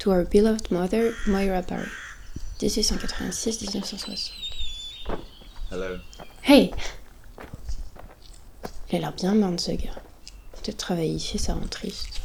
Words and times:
To 0.00 0.12
our 0.12 0.24
beloved 0.24 0.70
mother, 0.70 1.12
Moira 1.26 1.62
Barry. 1.62 1.88
1886-1960. 2.60 4.30
Hello. 5.72 5.98
Hey 6.42 6.70
Il 8.90 8.96
a 8.96 9.00
l'air 9.00 9.12
bien 9.12 9.34
marre 9.34 9.58
ce 9.58 9.72
gars. 9.72 10.00
Peut-être 10.52 10.76
travailler 10.76 11.14
ici, 11.14 11.38
ça 11.38 11.54
rend 11.54 11.66
triste. 11.66 12.20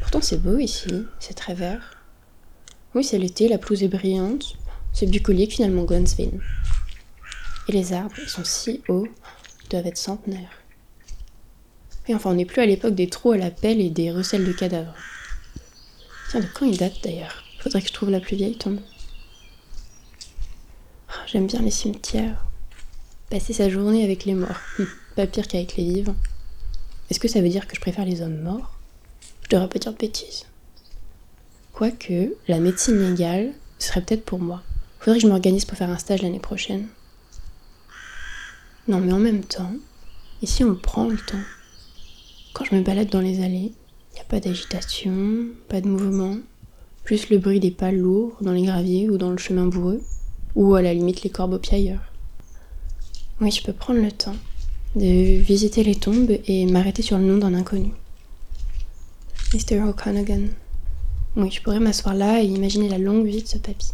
Pourtant 0.00 0.22
c'est 0.22 0.38
beau 0.38 0.56
ici, 0.56 1.04
c'est 1.20 1.34
très 1.34 1.52
vert. 1.52 1.94
Oui, 2.94 3.04
c'est 3.04 3.18
l'été, 3.18 3.48
la 3.48 3.58
pelouse 3.58 3.82
est 3.82 3.88
brillante. 3.88 4.56
C'est 4.94 5.06
bucolique 5.06 5.52
finalement 5.52 5.84
Gunsville. 5.84 6.40
Et 7.68 7.72
les 7.72 7.92
arbres, 7.92 8.16
ils 8.22 8.30
sont 8.30 8.44
si 8.44 8.82
hauts, 8.88 9.08
ils 9.64 9.68
doivent 9.68 9.86
être 9.86 9.98
centenaires. 9.98 10.62
Et 12.08 12.14
enfin, 12.14 12.30
on 12.30 12.34
n'est 12.34 12.46
plus 12.46 12.62
à 12.62 12.66
l'époque 12.66 12.94
des 12.94 13.10
trous 13.10 13.32
à 13.32 13.36
la 13.36 13.50
pelle 13.50 13.82
et 13.82 13.90
des 13.90 14.10
recels 14.10 14.46
de 14.46 14.52
cadavres. 14.52 14.94
De 16.34 16.42
quand 16.52 16.66
il 16.66 16.76
date 16.76 17.02
d'ailleurs 17.04 17.44
Faudrait 17.60 17.80
que 17.80 17.88
je 17.88 17.92
trouve 17.92 18.10
la 18.10 18.20
plus 18.20 18.36
vieille 18.36 18.56
tombe. 18.56 18.80
Ah, 21.08 21.12
J'aime 21.26 21.46
bien 21.46 21.62
les 21.62 21.70
cimetières. 21.70 22.44
Passer 23.30 23.52
sa 23.52 23.70
journée 23.70 24.02
avec 24.02 24.24
les 24.24 24.34
morts. 24.34 24.60
Hum, 24.78 24.88
pas 25.14 25.26
pire 25.26 25.46
qu'avec 25.46 25.76
les 25.76 25.84
vivants. 25.84 26.16
Est-ce 27.08 27.20
que 27.20 27.28
ça 27.28 27.40
veut 27.40 27.48
dire 27.48 27.68
que 27.68 27.76
je 27.76 27.80
préfère 27.80 28.04
les 28.04 28.20
hommes 28.20 28.40
morts? 28.40 28.76
Je 29.42 29.48
devrais 29.50 29.68
pas 29.68 29.78
dire 29.78 29.92
de 29.92 29.98
bêtises. 29.98 30.46
Quoique, 31.72 32.34
la 32.48 32.58
médecine 32.58 32.98
légale 32.98 33.52
serait 33.78 34.02
peut-être 34.02 34.24
pour 34.24 34.40
moi. 34.40 34.62
Faudrait 34.98 35.18
que 35.18 35.22
je 35.22 35.28
m'organise 35.28 35.64
pour 35.64 35.78
faire 35.78 35.90
un 35.90 35.98
stage 35.98 36.22
l'année 36.22 36.40
prochaine. 36.40 36.88
Non, 38.88 39.00
mais 39.00 39.12
en 39.12 39.18
même 39.18 39.44
temps, 39.44 39.72
ici 40.42 40.64
on 40.64 40.74
prend 40.74 41.06
le 41.08 41.16
temps? 41.16 41.42
Quand 42.52 42.64
je 42.64 42.74
me 42.74 42.82
balade 42.82 43.08
dans 43.08 43.20
les 43.20 43.42
allées, 43.42 43.72
il 44.14 44.20
a 44.20 44.24
pas 44.24 44.40
d'agitation, 44.40 45.46
pas 45.68 45.80
de 45.80 45.88
mouvement, 45.88 46.36
juste 47.04 47.30
le 47.30 47.38
bruit 47.38 47.60
des 47.60 47.70
pas 47.70 47.92
lourds 47.92 48.36
dans 48.40 48.52
les 48.52 48.62
graviers 48.62 49.10
ou 49.10 49.18
dans 49.18 49.30
le 49.30 49.38
chemin 49.38 49.66
boueux, 49.66 50.02
ou 50.54 50.74
à 50.74 50.82
la 50.82 50.94
limite 50.94 51.22
les 51.22 51.30
corbeaux 51.30 51.58
piailleurs. 51.58 52.12
Oui, 53.40 53.50
je 53.50 53.62
peux 53.62 53.72
prendre 53.72 54.00
le 54.00 54.12
temps 54.12 54.36
de 54.94 55.40
visiter 55.40 55.82
les 55.82 55.96
tombes 55.96 56.38
et 56.46 56.66
m'arrêter 56.66 57.02
sur 57.02 57.18
le 57.18 57.24
nom 57.24 57.38
d'un 57.38 57.54
inconnu. 57.54 57.90
Mr. 59.52 59.80
O'Connell. 59.80 60.50
Oui, 61.36 61.50
je 61.50 61.60
pourrais 61.60 61.80
m'asseoir 61.80 62.14
là 62.14 62.40
et 62.40 62.46
imaginer 62.46 62.88
la 62.88 62.98
longue 62.98 63.26
vie 63.26 63.42
de 63.42 63.48
ce 63.48 63.58
papy. 63.58 63.88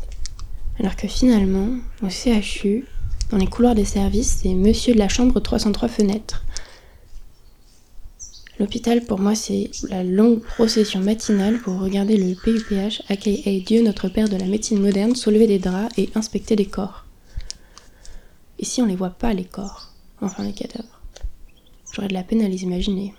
Alors 0.79 0.97
que 0.97 1.09
finalement, 1.09 1.69
au 2.03 2.09
CHU, 2.11 2.87
dans 3.31 3.39
les 3.39 3.47
couloirs 3.47 3.75
des 3.75 3.85
services, 3.85 4.41
c'est 4.43 4.55
monsieur 4.55 4.93
de 4.93 4.99
la 4.99 5.09
chambre 5.09 5.41
303 5.41 5.89
fenêtres. 5.89 6.45
L'hôpital, 8.61 9.03
pour 9.03 9.19
moi, 9.19 9.35
c'est 9.35 9.71
la 9.89 10.05
longue 10.05 10.43
procession 10.43 11.01
matinale 11.01 11.59
pour 11.61 11.81
regarder 11.81 12.19
le 12.19 12.35
PUPH, 12.35 13.01
aka 13.09 13.31
Dieu 13.65 13.83
notre 13.83 14.11
Père 14.11 14.29
de 14.29 14.37
la 14.37 14.45
médecine 14.45 14.83
moderne, 14.83 15.17
soulever 15.17 15.47
des 15.47 15.59
draps 15.59 15.97
et 15.97 16.11
inspecter 16.15 16.57
des 16.57 16.67
corps. 16.67 17.07
Ici, 18.59 18.83
on 18.83 18.85
les 18.85 18.97
voit 18.97 19.09
pas, 19.09 19.33
les 19.33 19.47
corps. 19.47 19.95
Enfin, 20.21 20.45
les 20.45 20.53
cadavres. 20.53 21.01
J'aurais 21.91 22.09
de 22.09 22.13
la 22.13 22.23
peine 22.23 22.43
à 22.43 22.49
les 22.49 22.63
imaginer. 22.63 23.15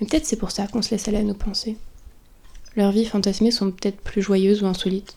Mais 0.00 0.08
peut-être 0.08 0.26
c'est 0.26 0.34
pour 0.34 0.50
ça 0.50 0.66
qu'on 0.66 0.82
se 0.82 0.90
laisse 0.90 1.06
aller 1.06 1.18
à 1.18 1.22
nos 1.22 1.34
pensées. 1.34 1.76
Leurs 2.74 2.90
vies 2.90 3.04
fantasmées 3.04 3.52
sont 3.52 3.70
peut-être 3.70 4.00
plus 4.00 4.20
joyeuses 4.20 4.64
ou 4.64 4.66
insolites. 4.66 5.16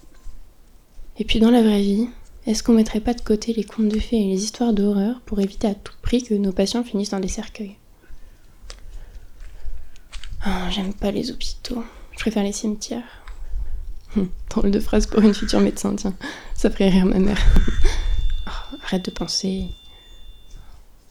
Et 1.18 1.26
puis 1.26 1.40
dans 1.40 1.50
la 1.50 1.64
vraie 1.64 1.82
vie, 1.82 2.08
est-ce 2.46 2.62
qu'on 2.62 2.74
mettrait 2.74 3.02
pas 3.02 3.16
de 3.16 3.22
côté 3.22 3.52
les 3.54 3.64
contes 3.64 3.90
de 3.90 4.00
fées 4.00 4.22
et 4.22 4.28
les 4.30 4.44
histoires 4.44 4.74
d'horreur 4.74 5.22
pour 5.26 5.40
éviter 5.40 5.68
à 5.68 5.74
tout 5.74 5.96
prix 6.04 6.22
que 6.22 6.36
nos 6.36 6.52
patients 6.52 6.84
finissent 6.84 7.10
dans 7.10 7.20
des 7.20 7.28
cercueils? 7.28 7.79
Ah, 10.52 10.70
J'aime 10.72 10.94
pas 10.94 11.12
les 11.12 11.30
hôpitaux. 11.32 11.84
Je 12.14 12.20
préfère 12.20 12.44
les 12.44 12.52
cimetières. 12.52 13.04
Hum, 14.18 14.30
Drôle 14.50 14.72
de 14.72 14.80
phrase 14.80 15.06
pour 15.06 15.22
une 15.22 15.34
future 15.36 15.60
médecin, 15.60 15.96
tiens. 15.96 16.16
Ça 16.56 16.72
ferait 16.72 16.90
rire 16.90 17.06
ma 17.06 17.20
mère. 17.20 17.40
Oh, 18.48 18.76
arrête 18.84 19.06
de 19.06 19.12
penser. 19.12 19.68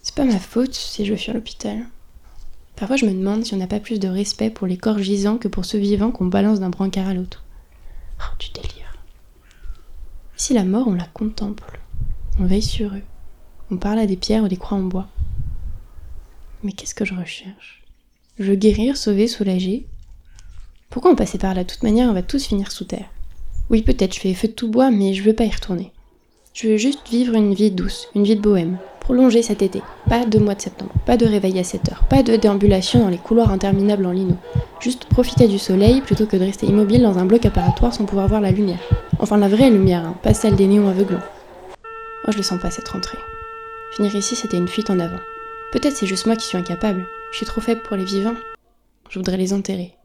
C'est 0.03 0.15
pas 0.15 0.25
ma 0.25 0.39
faute 0.41 0.75
si 0.75 1.05
je 1.07 1.13
veux 1.13 1.17
fuir 1.19 1.35
l'hôpital. 1.35 1.87
Parfois, 2.75 2.97
je 2.97 3.07
me 3.07 3.13
demande 3.13 3.45
si 3.45 3.55
on 3.55 3.59
n'a 3.59 3.67
pas 3.69 3.79
plus 3.81 4.01
de 4.01 4.09
respect 4.09 4.51
pour 4.51 4.67
les 4.67 4.77
corps 4.77 4.99
gisants 4.99 5.39
que 5.39 5.49
pour 5.49 5.65
ceux 5.65 5.79
vivants 5.79 6.11
qu'on 6.11 6.27
balance 6.27 6.59
d'un 6.61 6.71
brancard 6.71 7.09
à 7.09 7.15
l'autre. 7.15 7.45
Oh, 8.21 8.35
du 8.41 8.49
délire. 8.51 8.93
Ici, 10.37 10.55
la 10.55 10.65
mort, 10.65 10.89
on 10.89 10.95
la 10.95 11.07
contemple? 11.07 11.81
On 12.41 12.45
veille 12.47 12.63
sur 12.63 12.93
eux. 12.95 13.03
On 13.71 13.77
parle 13.77 13.99
à 14.01 14.07
des 14.07 14.17
pierres 14.17 14.43
ou 14.45 14.49
des 14.49 14.57
croix 14.57 14.79
en 14.79 14.83
bois. 14.83 15.09
Mais 16.65 16.73
qu'est-ce 16.73 16.95
que 16.95 17.05
je 17.05 17.15
recherche? 17.15 17.85
Je 18.39 18.45
veux 18.45 18.55
guérir, 18.55 18.97
sauver, 18.97 19.27
soulager. 19.27 19.85
Pourquoi 20.91 21.11
on 21.11 21.17
passait 21.17 21.39
par 21.39 21.55
là? 21.55 21.65
De 21.65 21.69
toute 21.69 21.83
manière, 21.83 22.09
on 22.09 22.15
va 22.15 22.23
tous 22.23 22.47
finir 22.47 22.71
sous 22.71 22.85
terre. 22.85 23.11
Oui, 23.69 23.83
peut-être, 23.83 24.15
je 24.15 24.21
fais 24.21 24.33
feu 24.33 24.47
de 24.47 24.53
tout 24.53 24.69
bois, 24.69 24.93
mais 24.93 25.13
je 25.13 25.25
veux 25.25 25.33
pas 25.33 25.45
y 25.45 25.51
retourner. 25.51 25.91
Je 26.55 26.69
veux 26.69 26.77
juste 26.77 27.09
vivre 27.11 27.35
une 27.35 27.53
vie 27.53 27.73
douce, 27.73 28.09
une 28.15 28.23
vie 28.23 28.37
de 28.37 28.41
bohème, 28.41 28.79
prolonger 29.01 29.43
cet 29.43 29.63
été. 29.63 29.83
Pas 30.09 30.25
de 30.25 30.39
mois 30.39 30.55
de 30.55 30.61
septembre, 30.61 30.93
pas 31.05 31.17
de 31.17 31.27
réveil 31.27 31.59
à 31.59 31.65
7 31.65 31.91
heures, 31.91 32.05
pas 32.09 32.23
de 32.23 32.37
déambulation 32.37 33.01
dans 33.01 33.09
les 33.09 33.19
couloirs 33.19 33.51
interminables 33.51 34.07
en 34.07 34.13
lino. 34.13 34.37
Juste 34.81 35.07
profiter 35.07 35.49
du 35.49 35.59
soleil 35.59 36.01
plutôt 36.01 36.27
que 36.27 36.37
de 36.37 36.45
rester 36.45 36.67
immobile 36.67 37.03
dans 37.03 37.19
un 37.19 37.27
bloc 37.27 37.45
apparatoire 37.45 37.93
sans 37.93 38.05
pouvoir 38.05 38.29
voir 38.29 38.41
la 38.41 38.53
lumière. 38.53 38.81
Enfin, 39.19 39.37
la 39.37 39.49
vraie 39.49 39.71
lumière, 39.71 40.05
hein, 40.05 40.17
pas 40.23 40.35
celle 40.35 40.55
des 40.55 40.69
néons 40.69 40.89
aveuglants. 40.89 41.19
Oh, 42.27 42.31
je 42.31 42.37
le 42.37 42.43
sens 42.45 42.61
pas 42.61 42.71
cette 42.71 42.89
rentrée. 42.89 43.19
Finir 43.97 44.15
ici, 44.15 44.37
c'était 44.37 44.59
une 44.59 44.69
fuite 44.69 44.91
en 44.91 45.01
avant. 45.01 45.21
Peut-être 45.73 45.97
c'est 45.97 46.07
juste 46.07 46.27
moi 46.27 46.37
qui 46.37 46.47
suis 46.47 46.59
incapable. 46.59 47.05
Je 47.31 47.37
suis 47.37 47.47
trop 47.47 47.61
faible 47.61 47.83
pour 47.83 47.97
les 47.97 48.05
vivants. 48.05 48.37
Je 49.11 49.19
voudrais 49.19 49.37
les 49.37 49.53
enterrer. 49.53 49.98